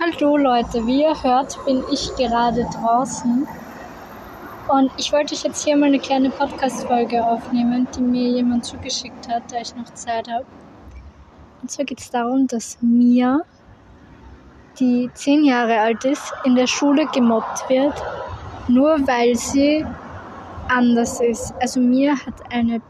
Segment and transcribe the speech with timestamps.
[0.00, 3.48] Hallo Leute, wie ihr hört, bin ich gerade draußen.
[4.68, 9.28] Und ich wollte euch jetzt hier mal eine kleine Podcast-Folge aufnehmen, die mir jemand zugeschickt
[9.28, 10.46] hat, da ich noch Zeit habe.
[11.60, 13.40] Und zwar geht es darum, dass Mia,
[14.78, 18.00] die zehn Jahre alt ist, in der Schule gemobbt wird,
[18.68, 19.84] nur weil sie
[20.68, 21.52] anders ist.
[21.60, 22.80] Also Mia hat eine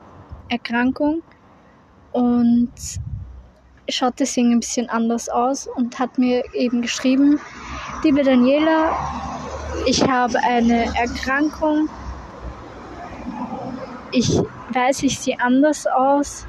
[0.50, 1.22] Erkrankung
[2.12, 2.70] und
[3.88, 7.40] schaut deswegen ein bisschen anders aus und hat mir eben geschrieben,
[8.02, 8.92] liebe Daniela,
[9.86, 11.88] ich habe eine Erkrankung.
[14.12, 14.40] Ich
[14.72, 16.46] weiß, ich sehe anders aus,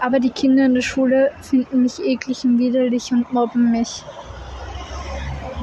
[0.00, 4.04] aber die Kinder in der Schule finden mich eklig und widerlich und mobben mich.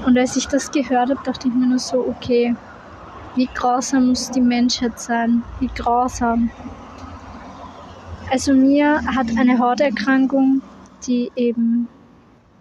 [0.06, 2.56] Und als ich das gehört habe, dachte ich mir nur so, okay,
[3.36, 5.44] wie grausam muss die Menschheit sein?
[5.60, 6.50] Wie grausam.
[8.32, 10.62] Also Mia hat eine Hauterkrankung,
[11.06, 11.90] die eben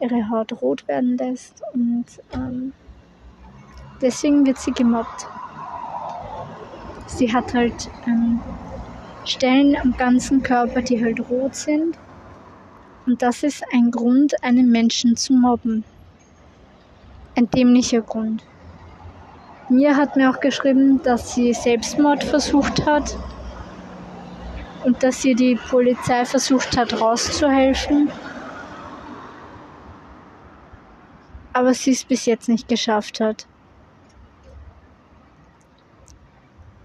[0.01, 2.73] ihre Haut rot werden lässt und ähm,
[4.03, 5.29] deswegen wird sie gemobbt.
[7.07, 8.41] Sie hat halt ähm,
[9.25, 11.97] Stellen am ganzen Körper, die halt rot sind
[13.07, 15.85] und das ist ein Grund, einen Menschen zu mobben.
[17.37, 18.43] Ein dämlicher Grund.
[19.69, 23.17] Mia hat mir auch geschrieben, dass sie Selbstmord versucht hat
[24.85, 28.11] und dass ihr die Polizei versucht hat rauszuhelfen,
[31.53, 33.47] aber sie es bis jetzt nicht geschafft hat.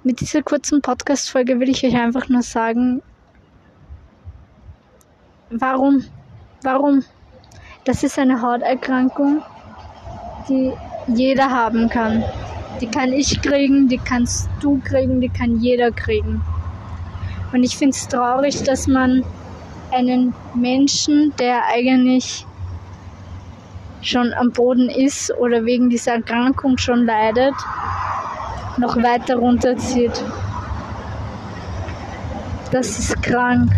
[0.03, 3.01] Mit dieser kurzen Podcast-Folge will ich euch einfach nur sagen,
[5.49, 6.03] warum,
[6.61, 7.03] warum?
[7.85, 9.41] Das ist eine Hauterkrankung,
[10.47, 10.73] die
[11.07, 12.23] jeder haben kann.
[12.81, 16.41] Die kann ich kriegen, die kannst du kriegen, die kann jeder kriegen.
[17.51, 19.23] Und ich finde es traurig, dass man
[19.91, 22.45] einen Menschen, der eigentlich
[24.01, 27.55] schon am Boden ist oder wegen dieser Erkrankung schon leidet,
[28.77, 30.11] noch weiter runterzieht.
[32.71, 33.71] Das ist krank.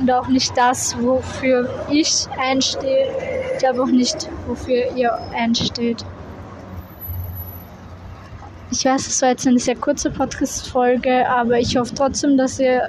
[0.00, 3.06] Und auch nicht das, wofür ich einstehe.
[3.52, 6.04] Ich glaube auch nicht, wofür ihr einsteht.
[8.70, 12.88] Ich weiß, es war jetzt eine sehr kurze Podcast-Folge, aber ich hoffe trotzdem, dass ihr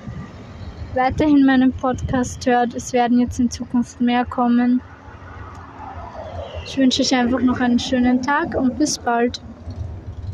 [0.95, 2.73] weiterhin meinen Podcast hört.
[2.73, 4.81] Es werden jetzt in Zukunft mehr kommen.
[6.65, 9.39] Ich wünsche euch einfach noch einen schönen Tag und bis bald.